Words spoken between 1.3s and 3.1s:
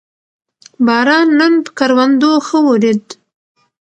نن پر کروندو ښه ورېد